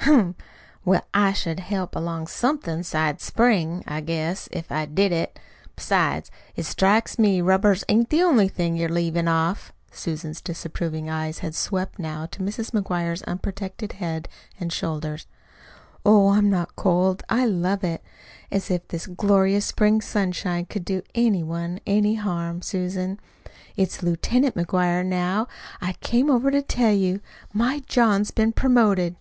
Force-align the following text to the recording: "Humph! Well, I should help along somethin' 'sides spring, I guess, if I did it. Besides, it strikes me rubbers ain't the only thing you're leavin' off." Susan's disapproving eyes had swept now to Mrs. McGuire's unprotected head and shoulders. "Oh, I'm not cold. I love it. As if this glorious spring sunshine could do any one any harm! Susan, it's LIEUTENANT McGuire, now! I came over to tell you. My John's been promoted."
"Humph! 0.00 0.36
Well, 0.86 1.02
I 1.14 1.32
should 1.32 1.60
help 1.60 1.94
along 1.96 2.26
somethin' 2.28 2.82
'sides 2.82 3.22
spring, 3.24 3.84
I 3.86 4.00
guess, 4.02 4.48
if 4.52 4.70
I 4.72 4.84
did 4.86 5.12
it. 5.12 5.38
Besides, 5.76 6.30
it 6.56 6.64
strikes 6.64 7.18
me 7.18 7.40
rubbers 7.42 7.84
ain't 7.90 8.08
the 8.10 8.22
only 8.22 8.48
thing 8.48 8.76
you're 8.76 8.88
leavin' 8.90 9.28
off." 9.28 9.72
Susan's 9.90 10.40
disapproving 10.42 11.08
eyes 11.10 11.38
had 11.40 11.54
swept 11.54 11.98
now 11.98 12.24
to 12.26 12.40
Mrs. 12.42 12.70
McGuire's 12.72 13.22
unprotected 13.22 13.92
head 13.94 14.28
and 14.60 14.72
shoulders. 14.72 15.26
"Oh, 16.06 16.30
I'm 16.30 16.48
not 16.50 16.76
cold. 16.76 17.22
I 17.30 17.44
love 17.46 17.82
it. 17.84 18.02
As 18.50 18.70
if 18.70 18.88
this 18.88 19.06
glorious 19.06 19.64
spring 19.66 20.00
sunshine 20.02 20.66
could 20.66 20.84
do 20.86 21.02
any 21.14 21.42
one 21.42 21.80
any 21.86 22.14
harm! 22.14 22.60
Susan, 22.62 23.18
it's 23.76 24.02
LIEUTENANT 24.02 24.54
McGuire, 24.54 25.04
now! 25.04 25.48
I 25.80 25.94
came 25.94 26.30
over 26.30 26.50
to 26.50 26.62
tell 26.62 26.92
you. 26.92 27.20
My 27.52 27.80
John's 27.86 28.30
been 28.30 28.52
promoted." 28.52 29.16